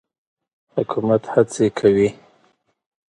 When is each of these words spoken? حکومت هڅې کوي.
حکومت 0.73 1.23
هڅې 1.33 1.65
کوي. 1.77 2.09